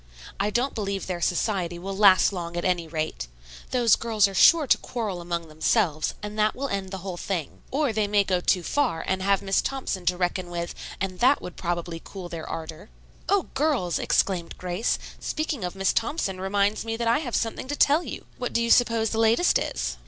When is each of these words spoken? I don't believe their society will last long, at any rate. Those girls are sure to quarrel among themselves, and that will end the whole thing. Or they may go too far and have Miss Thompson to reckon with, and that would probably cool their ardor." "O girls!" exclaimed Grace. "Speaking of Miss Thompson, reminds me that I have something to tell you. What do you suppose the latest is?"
I 0.39 0.49
don't 0.49 0.73
believe 0.73 1.05
their 1.05 1.21
society 1.21 1.77
will 1.77 1.95
last 1.95 2.33
long, 2.33 2.57
at 2.57 2.65
any 2.65 2.87
rate. 2.87 3.27
Those 3.69 3.95
girls 3.95 4.27
are 4.27 4.33
sure 4.33 4.65
to 4.65 4.77
quarrel 4.79 5.21
among 5.21 5.47
themselves, 5.47 6.15
and 6.23 6.39
that 6.39 6.55
will 6.55 6.69
end 6.69 6.89
the 6.89 6.97
whole 7.05 7.17
thing. 7.17 7.61
Or 7.69 7.93
they 7.93 8.07
may 8.07 8.23
go 8.23 8.41
too 8.41 8.63
far 8.63 9.03
and 9.05 9.21
have 9.21 9.43
Miss 9.43 9.61
Thompson 9.61 10.07
to 10.07 10.17
reckon 10.17 10.49
with, 10.49 10.73
and 10.99 11.19
that 11.19 11.39
would 11.39 11.55
probably 11.55 12.01
cool 12.03 12.29
their 12.29 12.49
ardor." 12.49 12.89
"O 13.29 13.43
girls!" 13.53 13.99
exclaimed 13.99 14.57
Grace. 14.57 14.97
"Speaking 15.19 15.63
of 15.63 15.75
Miss 15.75 15.93
Thompson, 15.93 16.41
reminds 16.41 16.83
me 16.83 16.97
that 16.97 17.07
I 17.07 17.19
have 17.19 17.35
something 17.35 17.67
to 17.67 17.75
tell 17.75 18.01
you. 18.03 18.25
What 18.39 18.53
do 18.53 18.61
you 18.63 18.71
suppose 18.71 19.11
the 19.11 19.19
latest 19.19 19.59
is?" 19.59 19.97